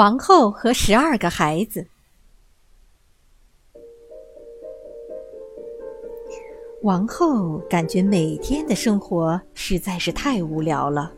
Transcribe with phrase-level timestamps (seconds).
[0.00, 1.86] 王后和十二个孩子。
[6.80, 11.12] 王后感觉每天的生活实在是太无聊了。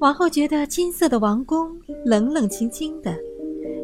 [0.00, 1.70] 王后觉得金色的王宫
[2.04, 3.16] 冷冷清清的，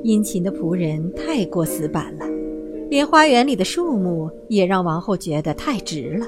[0.02, 2.26] 殷勤的仆人太过死板了，
[2.90, 6.26] 连花园里的树木也让王后觉得太直了。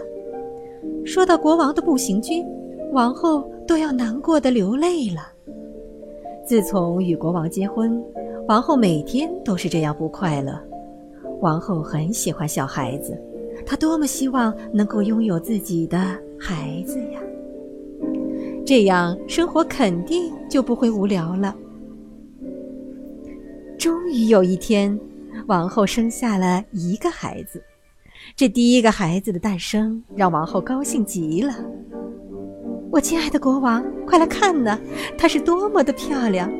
[1.05, 2.47] 说到国王的步行军，
[2.93, 5.33] 王后都要难过的流泪了。
[6.47, 8.03] 自从与国王结婚，
[8.49, 10.61] 王后每天都是这样不快乐。
[11.41, 13.19] 王后很喜欢小孩子。
[13.67, 17.21] 她多么希望能够拥有自己的孩子呀！
[18.65, 21.55] 这样生活肯定就不会无聊了。
[23.79, 24.99] 终于有一天，
[25.47, 27.63] 王后生下了一个孩子。
[28.35, 31.53] 这第一个孩子的诞生让王后高兴极了。
[32.91, 34.77] 我亲爱的国王，快来看呐，
[35.17, 36.51] 她是多么的漂亮！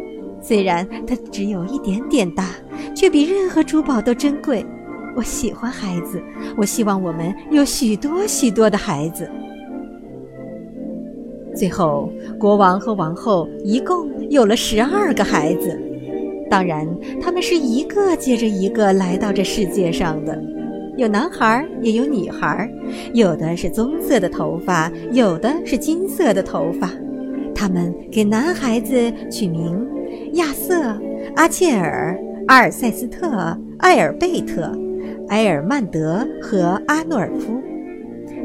[0.41, 2.47] 虽然她只有一点点大，
[2.95, 4.65] 却比任何珠宝都珍贵。
[5.17, 6.23] 我喜欢孩子，
[6.57, 9.29] 我希望我们有许多许多的孩子。
[11.57, 15.77] 最后，国王和王后一共有了十二个孩子，
[16.49, 16.87] 当然，
[17.21, 20.41] 他们是一个接着一个来到这世界上的，
[20.97, 22.73] 有男孩也有女孩，
[23.13, 26.89] 有的是棕色的头发，有的是金色的头发。
[27.61, 29.87] 他们给男孩子取名
[30.33, 30.99] 亚瑟、
[31.37, 34.73] 阿切尔、阿尔塞斯特、艾尔贝特。
[35.29, 37.61] 埃尔曼德和阿诺尔夫，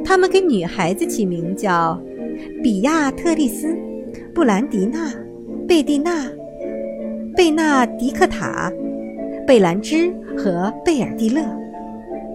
[0.03, 1.97] 他们给女孩子起名叫
[2.61, 3.73] 比亚特丽斯、
[4.33, 5.09] 布兰迪娜、
[5.65, 6.29] 贝蒂娜、
[7.37, 8.69] 贝纳迪克塔、
[9.47, 11.41] 贝兰芝和贝尔蒂勒。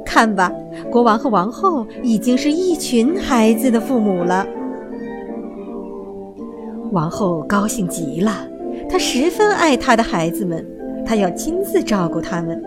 [0.02, 0.50] 看吧，
[0.90, 4.46] 国王和王后已经是一群孩子的父母了。
[6.92, 8.48] 王后高兴极了，
[8.88, 10.66] 她十分爱她的孩子们，
[11.04, 12.60] 她要亲自照顾他们。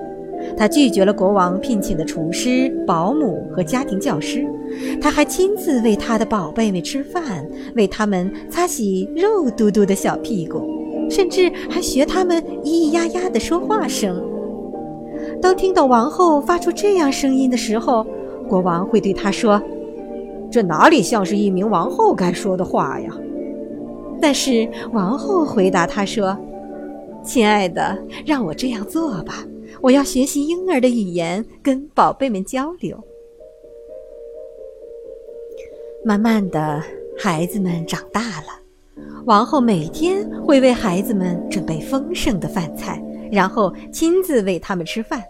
[0.57, 4.47] 她拒绝了国王聘请的厨师、保姆和家庭教师，
[5.01, 10.61] 她还亲自为她的宝贝们吃饭，为他们擦洗肉嘟嘟的小屁股，
[11.09, 14.23] 甚至还学他们咿咿呀呀的说话声。
[15.41, 18.05] 当听到王后发出这样声音的时候，
[18.47, 19.61] 国王会对她说
[20.49, 23.09] ：“这哪里像是一名王后该说的话呀？”
[24.23, 26.37] 但是王后回答他说
[27.25, 29.45] ：“亲爱的，让我这样做吧。”
[29.81, 32.97] 我要学习婴儿的语言，跟宝贝们交流。
[36.05, 36.81] 慢慢的，
[37.19, 38.61] 孩子们长大了，
[39.25, 45.21] 王后每天会为孩子们准备丰盛的饭菜，然后亲自喂他们吃饭。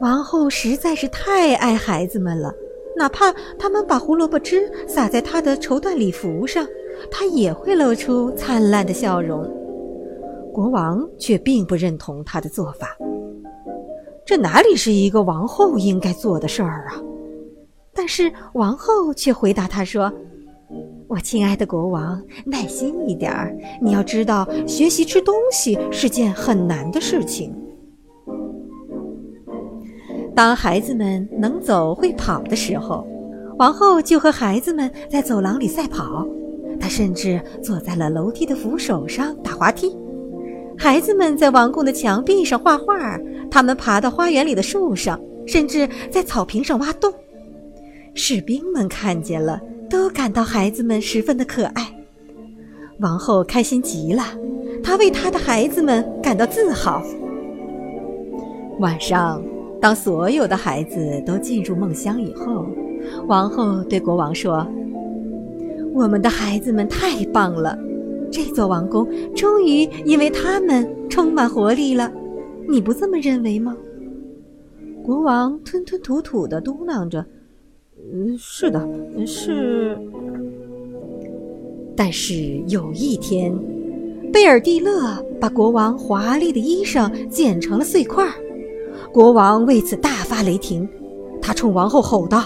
[0.00, 2.50] 王后实在是太爱孩子们了，
[2.96, 6.66] 哪怕他们把胡萝卜汁洒在她的绸缎礼服上，
[7.10, 9.48] 她也会露出灿烂的笑容。
[10.52, 12.96] 国王却并不认同她的做法。
[14.24, 17.00] 这哪里是一个王后应该做的事儿啊？
[17.94, 20.12] 但是王后却回答他说
[21.08, 23.56] ：“我亲爱的国王，耐心一点儿。
[23.80, 27.54] 你要知道，学习吃东西是件很难的事情。
[30.34, 33.06] 当孩子们能走会跑的时候，
[33.58, 36.26] 王后就和孩子们在走廊里赛跑。
[36.78, 39.96] 他甚至坐在了楼梯的扶手上打滑梯。
[40.78, 47.14] 孩子们在王宫的墙壁上画画。”他们爬到花园里的树上，甚至在草坪上挖洞。
[48.12, 51.86] 士兵们看见了，都感到孩子们十分的可爱。
[52.98, 54.24] 王后开心极了，
[54.82, 57.00] 她为她的孩子们感到自豪。
[58.80, 59.40] 晚上，
[59.80, 62.66] 当所有的孩子都进入梦乡以后，
[63.28, 64.66] 王后对国王说
[65.96, 67.76] ：“我们的孩子们太棒了，
[68.30, 72.12] 这座王宫终于因为他们充满活力了。”
[72.68, 73.74] 你不这么认为吗？
[75.02, 77.24] 国王吞吞吐吐的嘟囔着
[78.12, 78.86] ：“嗯，是的，
[79.26, 79.96] 是。”
[81.96, 82.34] 但是
[82.68, 83.56] 有一天，
[84.30, 88.32] 贝尔蒂勒把国王华丽的衣裳剪成了碎块儿，
[89.12, 90.86] 国王为此大发雷霆，
[91.40, 92.42] 他冲王后吼道：“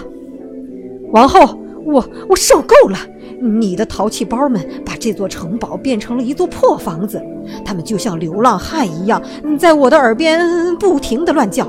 [1.11, 2.97] 王后，我我受够了！”
[3.41, 7.19] 你的淘气包们把这座城堡变成了一座破房子，
[7.65, 9.19] 他们就像流浪汉一样，
[9.57, 11.67] 在我的耳边不停地乱叫。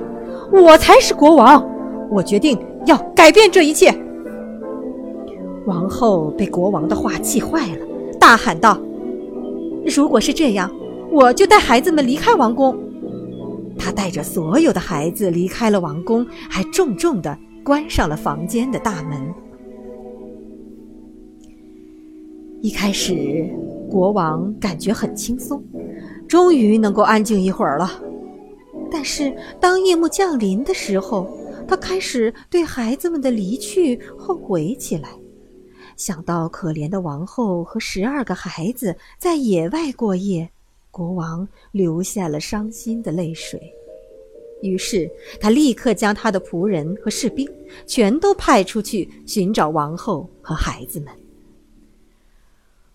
[0.53, 1.67] 我才是国王，
[2.11, 3.91] 我决定要改变这一切。
[5.65, 7.87] 王后被国王的话气坏了，
[8.21, 8.79] 大喊道
[9.97, 10.71] ：“如果是这样，
[11.11, 12.77] 我就带孩子们离开王宫。”
[13.79, 17.35] 她带着所有的孩子离开了王宫，还重重地
[17.65, 19.35] 关上了房间的大门。
[22.63, 23.51] 一开始，
[23.91, 25.61] 国王感觉很轻松，
[26.29, 28.01] 终于能够安静一会儿了。
[28.89, 31.29] 但是当夜幕降临的时候，
[31.67, 35.09] 他开始对孩子们的离去后悔起来。
[35.97, 40.49] 想到可怜的王后和十二个孩子在野外过夜，
[40.93, 43.61] 国王流下了伤心的泪水。
[44.61, 45.11] 于是
[45.41, 47.45] 他立刻将他的仆人和士兵
[47.89, 51.13] 全都派出去寻找王后和孩子们。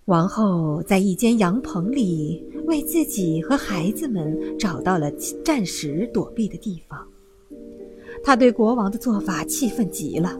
[0.07, 5.12] 王后在一间羊棚里为自己和孩子们找到了
[5.44, 7.06] 暂时躲避的地方。
[8.24, 10.39] 她对国王的做法气愤极了。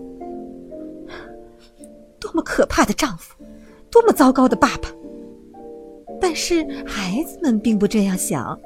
[2.18, 3.36] 多么可怕的丈夫，
[3.92, 4.90] 多么糟糕的爸爸！
[6.22, 8.58] 但是孩子们并不这样想，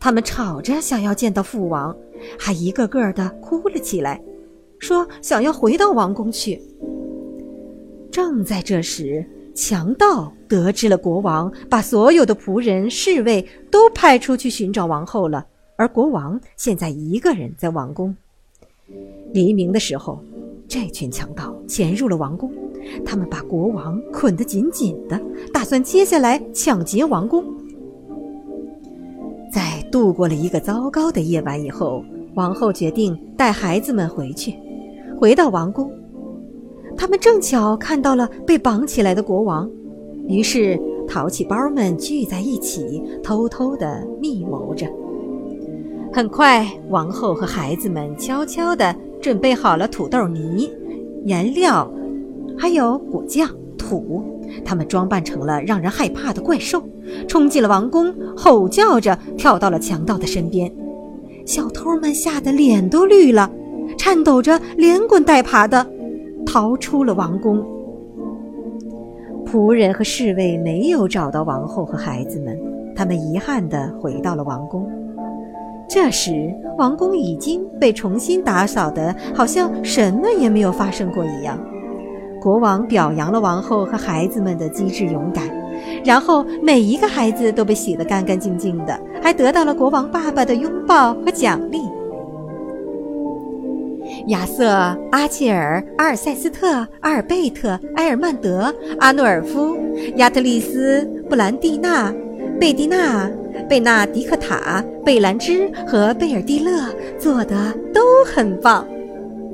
[0.00, 1.94] 他们吵着想要见到父王，
[2.38, 4.24] 还一个个的哭了起来，
[4.78, 6.58] 说想要回到王宫去。
[8.10, 9.22] 正在这时，
[9.56, 18.14] 强盗得知了国王把所有的仆人、侍卫都派出去寻找王后了，而国王现在一个人在王宫。
[19.32, 20.22] 黎明的时候，
[20.68, 22.52] 这群强盗潜入了王宫。
[23.04, 25.18] 他们把国王捆得紧紧的，
[25.54, 27.42] 打算接下来抢劫王宫。
[29.50, 32.04] 在度过了一个糟糕的夜晚以后，
[32.34, 34.54] 王后决定带孩子们回去，
[35.18, 35.90] 回到王宫。
[36.96, 39.70] 他们正巧看到了被绑起来的国王，
[40.26, 44.86] 于是淘气包们聚在一起，偷偷地密谋着。
[46.12, 50.70] 很快，王后和孩子们悄悄地准备好了土豆泥、
[51.24, 51.90] 颜料。
[52.58, 54.24] 还有果酱、土，
[54.64, 56.82] 他们装扮成了让人害怕的怪兽，
[57.28, 60.72] 冲进了王宫，吼叫着跳到了强盗的身边。
[61.44, 63.50] 小偷们吓得脸都绿了，
[63.98, 65.86] 颤抖着连滚带爬的
[66.46, 67.62] 逃出了王宫。
[69.44, 72.58] 仆人和侍卫没有找到王后和孩子们，
[72.94, 74.88] 他们遗憾地回到了王宫。
[75.88, 81.58] 这时，王宫已经被重新打扫的，好像什么也没有发生过一样。
[82.40, 85.44] 国王表扬了王后和孩子们的机智勇敢，
[86.04, 91.80] 然后每一个孩子都被洗得干干净净的，还得到了国王爸爸的拥抱和奖励。
[94.28, 94.66] 亚瑟、
[95.12, 96.68] 阿切尔、阿尔塞斯特、
[97.00, 99.78] 阿尔贝特、埃尔曼德、阿诺尔夫、
[100.16, 102.12] 亚特丽斯、布兰蒂娜、
[102.58, 103.30] 贝蒂娜、
[103.68, 108.84] 贝纳迪克塔、贝兰芝和贝尔蒂勒做的都很棒。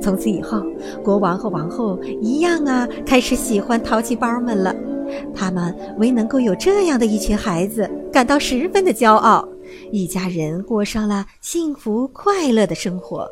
[0.00, 0.62] 从此以后，
[1.04, 4.74] 国王和王后一样啊，开始喜欢淘气包们了。
[5.34, 9.46] 他们为能够有这样的一群孩子感到十分的骄傲，
[9.90, 13.28] 一家人过上了幸福快乐的生活。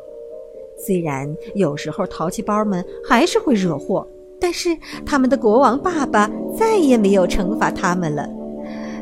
[0.85, 4.07] 虽然有时候淘气包们还是会惹祸，
[4.39, 4.69] 但是
[5.05, 8.27] 他们的国王爸爸再也没有惩罚他们了。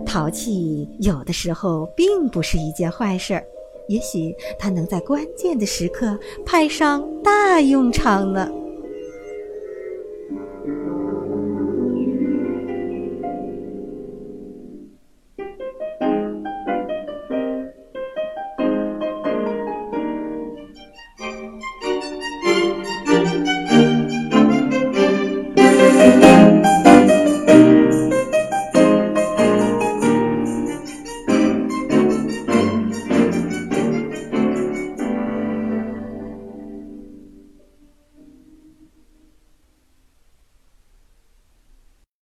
[0.05, 3.43] 淘气有的时候并不是一件坏事儿。
[3.87, 6.15] 也许它能在关键的时刻
[6.45, 8.47] 派上大用场呢。